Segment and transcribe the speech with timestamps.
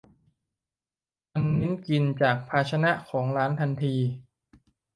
[1.33, 3.95] มันเน้นกินจากภาชนะของร้านทันที